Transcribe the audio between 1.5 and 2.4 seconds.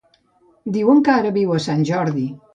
a Sant Jordi.